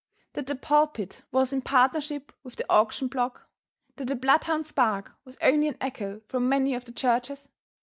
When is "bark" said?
4.71-5.11